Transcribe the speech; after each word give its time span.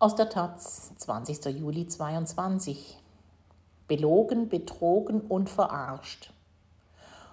Aus 0.00 0.14
der 0.14 0.28
Taz, 0.28 0.92
20. 0.98 1.46
Juli 1.58 1.88
22. 1.88 2.98
Belogen, 3.88 4.48
betrogen 4.48 5.22
und 5.22 5.50
verarscht. 5.50 6.32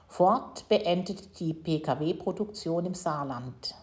Ford 0.08 0.68
beendet 0.68 1.40
die 1.40 1.54
Pkw-Produktion 1.54 2.88
im 2.88 2.96
Saarland. 2.96 3.76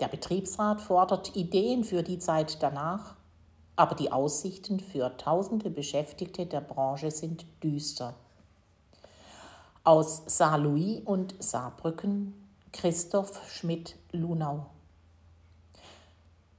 Der 0.00 0.08
Betriebsrat 0.08 0.82
fordert 0.82 1.34
Ideen 1.34 1.82
für 1.82 2.02
die 2.02 2.18
Zeit 2.18 2.62
danach, 2.62 3.14
aber 3.74 3.94
die 3.94 4.12
Aussichten 4.12 4.80
für 4.80 5.16
tausende 5.16 5.70
Beschäftigte 5.70 6.44
der 6.44 6.60
Branche 6.60 7.10
sind 7.10 7.46
düster. 7.62 8.12
Aus 9.82 10.24
Saarlouis 10.26 11.00
und 11.06 11.42
Saarbrücken 11.42 12.34
Christoph 12.70 13.50
Schmidt-Lunau. 13.50 14.66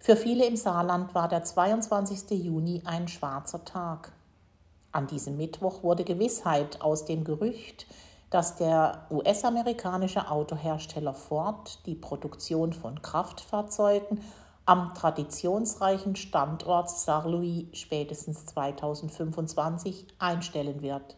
Für 0.02 0.16
viele 0.16 0.48
im 0.48 0.56
Saarland 0.56 1.14
war 1.14 1.28
der 1.28 1.44
22. 1.44 2.32
Juni 2.44 2.82
ein 2.86 3.08
schwarzer 3.08 3.64
Tag. 3.64 4.12
An 4.92 5.06
diesem 5.06 5.38
Mittwoch 5.38 5.84
wurde 5.84 6.04
Gewissheit 6.04 6.82
aus 6.82 7.06
dem 7.06 7.24
Gerücht, 7.24 7.86
dass 8.32 8.56
der 8.56 9.06
US-amerikanische 9.12 10.32
Autohersteller 10.32 11.14
Ford 11.14 11.86
die 11.86 11.94
Produktion 11.94 12.74
von 12.74 13.04
Kraftfahrzeugen 13.04 14.24
am 14.66 14.96
traditionsreichen 14.96 16.16
Standort 16.16 16.90
Saarlouis 16.90 17.66
spätestens 17.74 18.48
2025 18.48 20.08
einstellen 20.18 20.82
wird. 20.82 21.16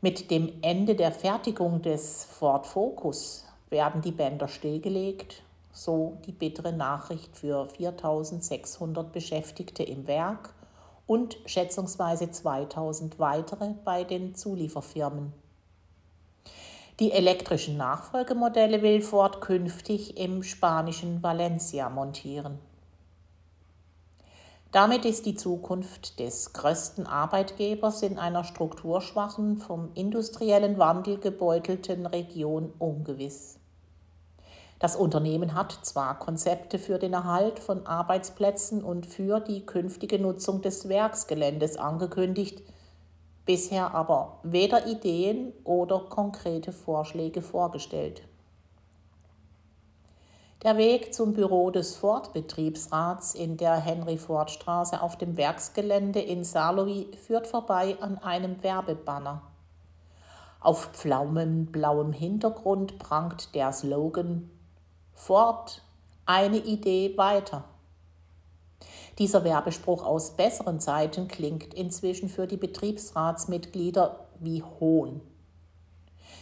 Mit 0.00 0.32
dem 0.32 0.52
Ende 0.62 0.96
der 0.96 1.12
Fertigung 1.12 1.80
des 1.80 2.24
Ford 2.24 2.66
Focus 2.66 3.44
werden 3.68 4.02
die 4.02 4.10
Bänder 4.10 4.48
stillgelegt, 4.48 5.44
so 5.80 6.18
die 6.26 6.32
bittere 6.32 6.72
Nachricht 6.72 7.36
für 7.36 7.66
4600 7.66 9.12
Beschäftigte 9.12 9.82
im 9.82 10.06
Werk 10.06 10.52
und 11.06 11.38
schätzungsweise 11.46 12.30
2000 12.30 13.18
weitere 13.18 13.70
bei 13.84 14.04
den 14.04 14.34
Zulieferfirmen. 14.34 15.32
Die 16.98 17.12
elektrischen 17.12 17.78
Nachfolgemodelle 17.78 18.82
will 18.82 19.00
Ford 19.00 19.40
künftig 19.40 20.18
im 20.18 20.42
spanischen 20.42 21.22
Valencia 21.22 21.88
montieren. 21.88 22.58
Damit 24.70 25.06
ist 25.06 25.24
die 25.24 25.34
Zukunft 25.34 26.20
des 26.20 26.52
größten 26.52 27.06
Arbeitgebers 27.06 28.02
in 28.02 28.18
einer 28.18 28.44
strukturschwachen, 28.44 29.56
vom 29.56 29.88
industriellen 29.94 30.76
Wandel 30.76 31.18
gebeutelten 31.18 32.04
Region 32.04 32.72
ungewiss. 32.78 33.59
Das 34.80 34.96
Unternehmen 34.96 35.54
hat 35.54 35.72
zwar 35.82 36.18
Konzepte 36.18 36.78
für 36.78 36.98
den 36.98 37.12
Erhalt 37.12 37.58
von 37.58 37.86
Arbeitsplätzen 37.86 38.82
und 38.82 39.04
für 39.04 39.38
die 39.38 39.66
künftige 39.66 40.18
Nutzung 40.18 40.62
des 40.62 40.88
Werksgeländes 40.88 41.76
angekündigt, 41.76 42.62
bisher 43.44 43.94
aber 43.94 44.38
weder 44.42 44.86
Ideen 44.86 45.52
oder 45.64 46.00
konkrete 46.08 46.72
Vorschläge 46.72 47.42
vorgestellt. 47.42 48.22
Der 50.62 50.78
Weg 50.78 51.12
zum 51.12 51.34
Büro 51.34 51.70
des 51.70 51.96
Ford-Betriebsrats 51.96 53.34
in 53.34 53.58
der 53.58 53.76
Henry-Ford-Straße 53.76 55.02
auf 55.02 55.18
dem 55.18 55.36
Werksgelände 55.36 56.20
in 56.20 56.42
Saarlouis 56.42 57.04
führt 57.26 57.46
vorbei 57.46 57.98
an 58.00 58.16
einem 58.16 58.62
Werbebanner. 58.62 59.42
Auf 60.58 60.86
pflaumenblauem 60.92 62.14
Hintergrund 62.14 62.98
prangt 62.98 63.54
der 63.54 63.72
Slogan 63.72 64.50
Ford, 65.14 65.82
eine 66.26 66.58
Idee 66.58 67.16
weiter. 67.16 67.64
Dieser 69.18 69.44
Werbespruch 69.44 70.04
aus 70.04 70.36
besseren 70.36 70.80
Zeiten 70.80 71.28
klingt 71.28 71.74
inzwischen 71.74 72.28
für 72.28 72.46
die 72.46 72.56
Betriebsratsmitglieder 72.56 74.28
wie 74.38 74.62
Hohn. 74.62 75.20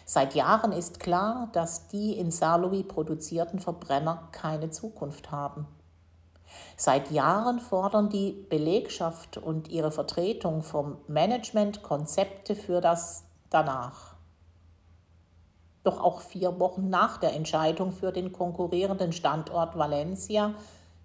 Seit 0.04 0.34
Jahren 0.34 0.72
ist 0.72 1.00
klar, 1.00 1.48
dass 1.53 1.88
die 1.88 2.16
in 2.19 2.31
Saarlouis 2.31 2.87
produzierten 2.87 3.59
Verbrenner 3.59 4.28
keine 4.32 4.70
Zukunft 4.70 5.31
haben. 5.31 5.66
Seit 6.76 7.10
Jahren 7.10 7.60
fordern 7.60 8.09
die 8.09 8.32
Belegschaft 8.48 9.37
und 9.37 9.69
ihre 9.69 9.91
Vertretung 9.91 10.62
vom 10.62 10.98
Management 11.09 11.82
Konzepte 11.82 12.54
für 12.54 12.81
das 12.81 13.25
danach. 13.50 14.18
Doch 15.83 16.00
auch 16.00 16.21
vier 16.21 16.59
Wochen 16.61 16.91
nach 16.91 17.19
der 17.19 17.34
Entscheidung 17.34 17.93
für 17.93 18.12
den 18.12 18.33
konkurrierenden 18.33 19.12
Standort 19.12 19.78
Valencia 19.78 20.55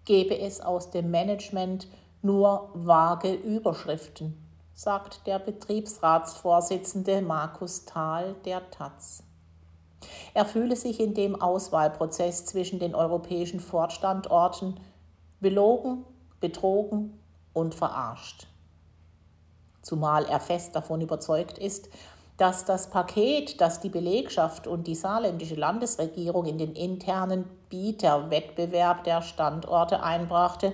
gebe 0.05 0.37
es 0.37 0.61
aus 0.61 0.91
dem 0.91 1.11
Management 1.11 1.87
nur 2.21 2.69
vage 2.73 3.33
Überschriften 3.33 4.43
sagt 4.73 5.27
der 5.27 5.39
Betriebsratsvorsitzende 5.39 7.21
Markus 7.21 7.85
Thal 7.85 8.35
der 8.45 8.69
Taz. 8.71 9.23
Er 10.33 10.45
fühle 10.45 10.75
sich 10.75 10.99
in 10.99 11.13
dem 11.13 11.39
Auswahlprozess 11.39 12.45
zwischen 12.45 12.79
den 12.79 12.95
europäischen 12.95 13.59
Fortstandorten 13.59 14.79
belogen, 15.39 16.05
betrogen 16.39 17.19
und 17.53 17.75
verarscht. 17.75 18.47
Zumal 19.81 20.25
er 20.25 20.39
fest 20.39 20.75
davon 20.75 21.01
überzeugt 21.01 21.57
ist, 21.57 21.89
dass 22.37 22.65
das 22.65 22.89
Paket, 22.89 23.61
das 23.61 23.79
die 23.79 23.89
Belegschaft 23.89 24.67
und 24.67 24.87
die 24.87 24.95
saarländische 24.95 25.55
Landesregierung 25.55 26.45
in 26.45 26.57
den 26.57 26.73
internen 26.73 27.45
Bieterwettbewerb 27.69 29.03
der 29.03 29.21
Standorte 29.21 30.01
einbrachte, 30.01 30.73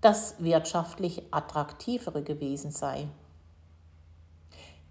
das 0.00 0.36
wirtschaftlich 0.38 1.22
attraktivere 1.30 2.22
gewesen 2.22 2.70
sei. 2.70 3.08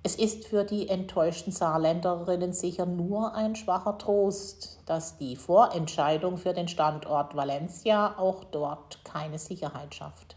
Es 0.03 0.15
ist 0.15 0.45
für 0.45 0.63
die 0.65 0.87
enttäuschten 0.87 1.51
Saarländerinnen 1.51 2.53
sicher 2.53 2.85
nur 2.85 3.33
ein 3.33 3.55
schwacher 3.55 3.97
Trost, 3.97 4.79
dass 4.85 5.17
die 5.17 5.35
Vorentscheidung 5.35 6.37
für 6.37 6.53
den 6.53 6.67
Standort 6.67 7.35
Valencia 7.35 8.13
auch 8.19 8.43
dort 8.43 9.03
keine 9.03 9.39
Sicherheit 9.39 9.95
schafft. 9.95 10.34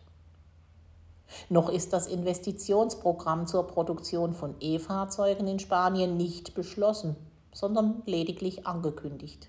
Noch 1.49 1.69
ist 1.69 1.93
das 1.93 2.07
Investitionsprogramm 2.07 3.47
zur 3.47 3.67
Produktion 3.67 4.35
von 4.35 4.55
E-Fahrzeugen 4.61 5.47
in 5.47 5.59
Spanien 5.59 6.17
nicht 6.17 6.55
beschlossen, 6.55 7.17
sondern 7.53 8.03
lediglich 8.07 8.67
angekündigt. 8.67 9.49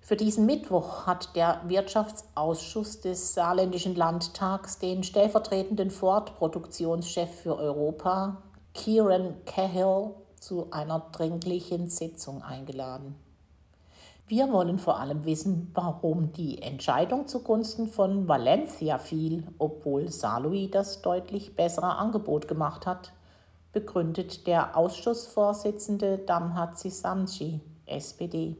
Für 0.00 0.16
diesen 0.16 0.46
Mittwoch 0.46 1.06
hat 1.06 1.34
der 1.34 1.62
Wirtschaftsausschuss 1.66 3.00
des 3.00 3.34
Saarländischen 3.34 3.96
Landtags 3.96 4.78
den 4.78 5.02
stellvertretenden 5.02 5.90
Ford-Produktionschef 5.90 7.28
für 7.42 7.56
Europa, 7.56 8.40
Kieran 8.72 9.34
Cahill, 9.46 10.14
zu 10.38 10.68
einer 10.70 11.00
dringlichen 11.10 11.88
Sitzung 11.90 12.42
eingeladen. 12.42 13.16
Wir 14.28 14.50
wollen 14.50 14.80
vor 14.80 14.98
allem 14.98 15.24
wissen, 15.24 15.70
warum 15.72 16.32
die 16.32 16.60
Entscheidung 16.60 17.28
zugunsten 17.28 17.86
von 17.86 18.26
Valencia 18.26 18.98
fiel, 18.98 19.46
obwohl 19.58 20.10
Saarlouis 20.10 20.68
das 20.72 21.00
deutlich 21.00 21.54
bessere 21.54 21.94
Angebot 21.96 22.48
gemacht 22.48 22.86
hat, 22.86 23.12
begründet 23.72 24.48
der 24.48 24.76
Ausschussvorsitzende 24.76 26.18
Damhatsi 26.18 26.90
Samji, 26.90 27.60
SPD. 27.86 28.56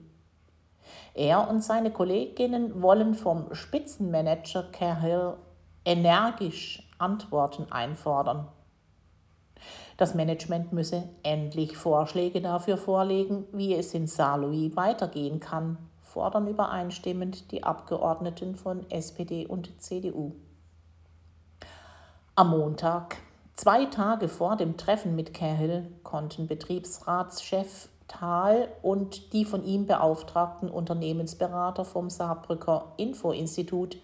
Er 1.15 1.51
und 1.51 1.65
seine 1.65 1.91
Kolleginnen 1.91 2.81
wollen 2.81 3.15
vom 3.15 3.53
Spitzenmanager 3.53 4.71
Cahill 4.71 5.35
energisch 5.85 6.89
Antworten 6.99 7.73
einfordern. 7.73 8.47
Das 9.97 10.15
Management 10.15 10.73
müsse 10.73 11.05
endlich 11.23 11.77
Vorschläge 11.77 12.41
dafür 12.41 12.77
vorlegen, 12.77 13.45
wie 13.53 13.75
es 13.75 13.95
in 13.95 14.07
Saarlouis 14.07 14.77
weitergehen 14.77 15.41
kann, 15.41 15.79
fordern 16.03 16.47
übereinstimmend 16.49 17.51
die 17.53 17.65
Abgeordneten 17.65 18.57
von 18.57 18.91
SPD 18.91 19.47
und 19.47 19.81
CDU. 19.81 20.33
Am 22.35 22.51
Montag, 22.51 23.17
zwei 23.55 23.87
Tage 23.87 24.29
vor 24.29 24.57
dem 24.57 24.77
Treffen 24.77 25.17
mit 25.17 25.33
Cahill, 25.33 25.91
konnten 26.03 26.47
Betriebsratschef 26.47 27.89
Thal 28.09 28.69
und 28.83 29.33
die 29.33 29.45
von 29.45 29.65
ihm 29.65 29.87
beauftragten 29.87 30.71
Unternehmensberater 30.71 31.85
vom 31.85 32.09
Saarbrücker 32.09 32.93
Info-Institut 32.97 33.97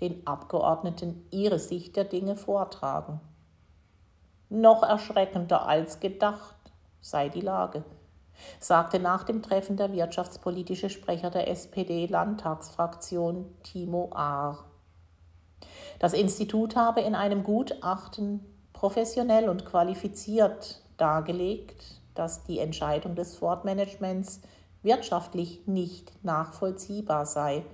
den 0.00 0.26
Abgeordneten 0.26 1.26
ihre 1.30 1.58
Sicht 1.58 1.96
der 1.96 2.04
Dinge 2.04 2.36
vortragen. 2.36 3.20
Noch 4.50 4.82
erschreckender 4.82 5.66
als 5.66 6.00
gedacht 6.00 6.54
sei 7.00 7.28
die 7.28 7.42
Lage, 7.42 7.84
sagte 8.60 8.98
nach 8.98 9.24
dem 9.24 9.42
Treffen 9.42 9.76
der 9.76 9.92
wirtschaftspolitische 9.92 10.88
Sprecher 10.90 11.30
der 11.30 11.48
SPD-Landtagsfraktion 11.48 13.44
Timo 13.62 14.10
Ahr. 14.14 14.64
Das 15.98 16.12
Institut 16.12 16.76
habe 16.76 17.00
in 17.00 17.14
einem 17.14 17.42
Gutachten 17.42 18.40
professionell 18.72 19.48
und 19.48 19.64
qualifiziert 19.66 20.82
dargelegt, 20.96 22.00
dass 22.14 22.44
die 22.44 22.58
Entscheidung 22.58 23.14
des 23.16 23.36
Ford-Managements 23.36 24.40
wirtschaftlich 24.82 25.66
nicht 25.66 26.12
nachvollziehbar 26.24 27.26
sei, 27.26 27.64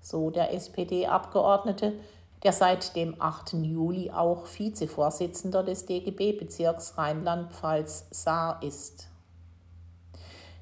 so 0.00 0.30
der 0.30 0.54
SPD-Abgeordnete, 0.54 1.92
der 2.42 2.52
seit 2.52 2.96
dem 2.96 3.20
8. 3.20 3.52
Juli 3.54 4.10
auch 4.10 4.46
Vizevorsitzender 4.46 5.62
des 5.62 5.86
DGB-Bezirks 5.86 6.98
Rheinland-Pfalz 6.98 8.06
Saar 8.10 8.62
ist. 8.62 9.08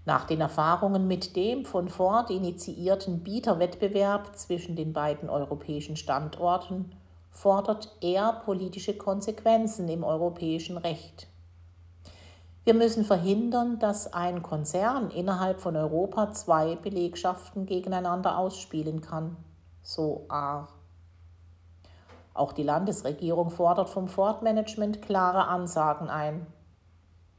Nach 0.04 0.24
den 0.24 0.40
Erfahrungen 0.40 1.06
mit 1.06 1.36
dem 1.36 1.64
von 1.64 1.88
Ford 1.88 2.30
initiierten 2.30 3.20
Bieterwettbewerb 3.20 4.36
zwischen 4.36 4.76
den 4.76 4.92
beiden 4.92 5.28
europäischen 5.28 5.96
Standorten 5.96 6.92
fordert 7.30 7.96
er 8.00 8.32
politische 8.44 8.96
Konsequenzen 8.96 9.88
im 9.88 10.02
europäischen 10.02 10.76
Recht. 10.76 11.28
Wir 12.64 12.74
müssen 12.74 13.04
verhindern, 13.04 13.78
dass 13.78 14.12
ein 14.12 14.42
Konzern 14.42 15.10
innerhalb 15.10 15.60
von 15.60 15.76
Europa 15.76 16.32
zwei 16.32 16.76
Belegschaften 16.76 17.66
gegeneinander 17.66 18.36
ausspielen 18.36 19.00
kann, 19.00 19.36
so 19.82 20.26
A. 20.28 20.68
Auch 22.34 22.52
die 22.52 22.62
Landesregierung 22.62 23.50
fordert 23.50 23.90
vom 23.90 24.08
Ford-Management 24.08 25.02
klare 25.02 25.48
Ansagen 25.48 26.08
ein. 26.08 26.46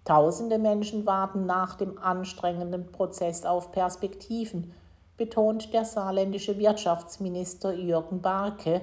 Tausende 0.04 0.58
Menschen 0.58 1.06
warten 1.06 1.46
nach 1.46 1.76
dem 1.76 1.98
anstrengenden 1.98 2.92
Prozess 2.92 3.46
auf 3.46 3.72
Perspektiven, 3.72 4.74
betont 5.18 5.72
der 5.74 5.86
saarländische 5.86 6.58
Wirtschaftsminister 6.58 7.74
Jürgen 7.74 8.22
Barke, 8.22 8.82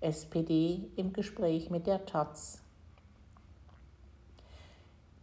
SPD, 0.00 0.90
im 0.96 1.12
Gespräch 1.12 1.70
mit 1.70 1.86
der 1.86 2.04
Taz. 2.04 2.60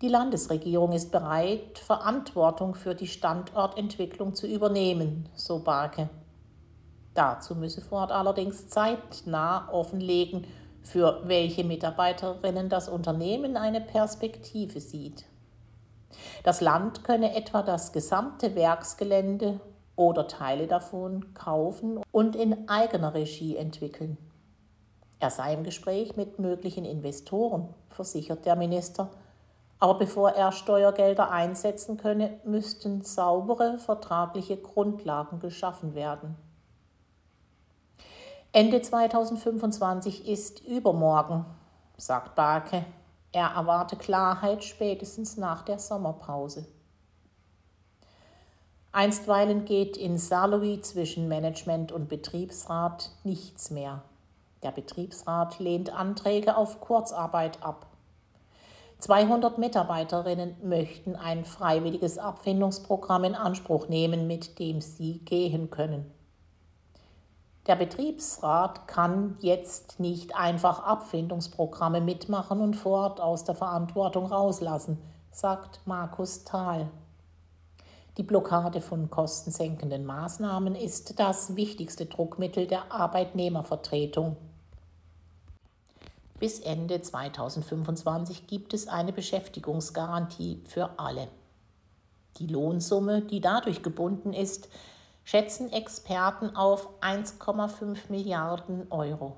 Die 0.01 0.09
Landesregierung 0.09 0.91
ist 0.91 1.11
bereit, 1.11 1.79
Verantwortung 1.79 2.75
für 2.75 2.95
die 2.95 3.07
Standortentwicklung 3.07 4.33
zu 4.33 4.47
übernehmen, 4.47 5.29
so 5.35 5.59
Barke. 5.59 6.09
Dazu 7.15 7.55
müsse 7.55 7.81
Ford 7.81 8.11
allerdings 8.11 8.67
zeitnah 8.67 9.69
offenlegen, 9.71 10.45
für 10.81 11.21
welche 11.23 11.63
Mitarbeiterinnen 11.63 12.69
das 12.69 12.89
Unternehmen 12.89 13.57
eine 13.57 13.81
Perspektive 13.81 14.79
sieht. 14.79 15.25
Das 16.43 16.61
Land 16.61 17.03
könne 17.03 17.35
etwa 17.35 17.63
das 17.63 17.91
gesamte 17.91 18.53
Werksgelände 18.53 19.59
oder 19.95 20.27
Teile 20.27 20.67
davon 20.67 21.33
kaufen 21.33 22.01
und 22.11 22.35
in 22.35 22.69
eigener 22.69 23.13
Regie 23.13 23.55
entwickeln. 23.55 24.17
Er 25.19 25.29
sei 25.31 25.53
im 25.53 25.63
Gespräch 25.63 26.17
mit 26.17 26.37
möglichen 26.37 26.85
Investoren, 26.85 27.73
versichert 27.89 28.45
der 28.45 28.57
Minister, 28.57 29.09
aber 29.79 29.95
bevor 29.95 30.31
er 30.31 30.51
Steuergelder 30.51 31.31
einsetzen 31.31 31.97
könne, 31.97 32.39
müssten 32.43 33.01
saubere 33.03 33.77
vertragliche 33.77 34.57
Grundlagen 34.57 35.39
geschaffen 35.39 35.95
werden. 35.95 36.35
Ende 38.55 38.81
2025 38.81 40.29
ist 40.29 40.65
übermorgen, 40.65 41.43
sagt 41.97 42.35
Barke. 42.35 42.85
Er 43.33 43.47
erwarte 43.47 43.97
Klarheit 43.97 44.63
spätestens 44.63 45.35
nach 45.35 45.63
der 45.63 45.77
Sommerpause. 45.77 46.65
Einstweilen 48.93 49.65
geht 49.65 49.97
in 49.97 50.17
Saarlouis 50.17 50.83
zwischen 50.83 51.27
Management 51.27 51.91
und 51.91 52.07
Betriebsrat 52.07 53.11
nichts 53.25 53.71
mehr. 53.71 54.03
Der 54.63 54.71
Betriebsrat 54.71 55.59
lehnt 55.59 55.89
Anträge 55.89 56.55
auf 56.55 56.79
Kurzarbeit 56.79 57.61
ab. 57.61 57.87
200 58.99 59.57
Mitarbeiterinnen 59.57 60.55
möchten 60.63 61.17
ein 61.17 61.43
freiwilliges 61.43 62.17
Abfindungsprogramm 62.17 63.25
in 63.25 63.35
Anspruch 63.35 63.89
nehmen, 63.89 64.27
mit 64.27 64.59
dem 64.59 64.79
sie 64.79 65.19
gehen 65.25 65.69
können. 65.69 66.09
Der 67.67 67.75
Betriebsrat 67.75 68.87
kann 68.87 69.37
jetzt 69.39 69.99
nicht 69.99 70.35
einfach 70.35 70.83
Abfindungsprogramme 70.83 71.99
mitmachen 71.99 72.61
und 72.61 72.75
Ford 72.75 73.19
aus 73.19 73.43
der 73.43 73.55
Verantwortung 73.55 74.27
rauslassen, 74.27 75.01
sagt 75.31 75.81
Markus 75.85 76.43
Thal. 76.43 76.91
Die 78.17 78.23
Blockade 78.23 78.81
von 78.81 79.09
kostensenkenden 79.09 80.05
Maßnahmen 80.05 80.75
ist 80.75 81.19
das 81.19 81.55
wichtigste 81.55 82.05
Druckmittel 82.05 82.67
der 82.67 82.91
Arbeitnehmervertretung. 82.91 84.37
Bis 86.39 86.59
Ende 86.59 87.01
2025 87.01 88.45
gibt 88.45 88.73
es 88.75 88.87
eine 88.87 89.11
Beschäftigungsgarantie 89.11 90.61
für 90.65 90.91
alle. 90.99 91.29
Die 92.37 92.47
Lohnsumme, 92.47 93.21
die 93.21 93.41
dadurch 93.41 93.81
gebunden 93.81 94.33
ist, 94.33 94.69
schätzen 95.25 95.73
Experten 95.73 96.55
auf 96.55 96.87
1,5 97.01 97.97
Milliarden 98.09 98.89
Euro. 98.91 99.35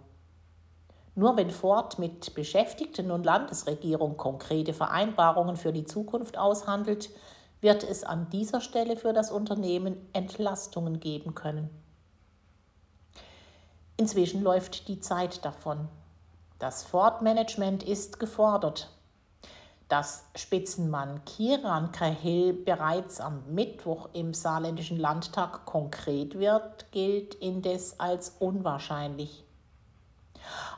Nur 1.16 1.36
wenn 1.36 1.50
Ford 1.50 1.98
mit 1.98 2.36
Beschäftigten 2.36 3.10
und 3.10 3.26
Landesregierung 3.26 4.18
konkrete 4.18 4.74
Vereinbarungen 4.74 5.56
für 5.56 5.74
die 5.74 5.86
Zukunft 5.86 6.38
aushandelt, 6.38 7.10
wird 7.62 7.84
es 7.84 8.04
an 8.04 8.30
dieser 8.30 8.62
Stelle 8.62 8.98
für 8.98 9.14
das 9.14 9.32
Unternehmen 9.32 9.98
Entlastungen 10.14 11.00
geben 11.00 11.34
können. 11.34 11.70
Inzwischen 13.96 14.44
läuft 14.44 14.88
die 14.90 15.00
Zeit 15.00 15.44
davon. 15.44 15.88
Das 16.60 16.84
Ford-Management 16.84 17.82
ist 17.82 18.20
gefordert. 18.20 18.92
Dass 19.90 20.26
Spitzenmann 20.36 21.24
Kiran 21.26 21.92
Kahil 21.92 22.54
bereits 22.54 23.22
am 23.22 23.44
Mittwoch 23.54 24.10
im 24.14 24.34
saarländischen 24.34 24.98
Landtag 24.98 25.66
konkret 25.66 26.38
wird, 26.38 26.92
gilt 26.92 27.36
indes 27.36 28.00
als 28.00 28.36
unwahrscheinlich. 28.40 29.46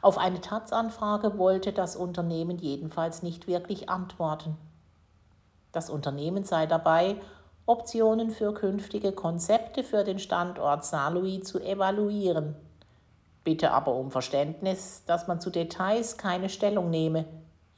Auf 0.01 0.17
eine 0.17 0.41
Taz-Anfrage 0.41 1.37
wollte 1.37 1.73
das 1.73 1.95
Unternehmen 1.95 2.57
jedenfalls 2.57 3.23
nicht 3.23 3.47
wirklich 3.47 3.89
antworten. 3.89 4.57
Das 5.71 5.89
Unternehmen 5.89 6.43
sei 6.43 6.65
dabei, 6.65 7.15
Optionen 7.65 8.31
für 8.31 8.53
künftige 8.53 9.11
Konzepte 9.11 9.83
für 9.83 10.03
den 10.03 10.19
Standort 10.19 10.85
Saarlouis 10.85 11.43
zu 11.43 11.59
evaluieren 11.59 12.55
bitte 13.49 13.71
aber 13.71 13.95
um 13.95 14.11
Verständnis, 14.11 15.01
dass 15.07 15.27
man 15.27 15.41
zu 15.41 15.49
Details 15.49 16.17
keine 16.17 16.49
Stellung 16.49 16.91
nehme, 16.91 17.25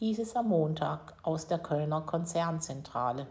hieß 0.01 0.17
es 0.17 0.35
am 0.35 0.47
Montag 0.47 1.13
aus 1.21 1.45
der 1.45 1.59
Kölner 1.59 2.01
Konzernzentrale. 2.01 3.27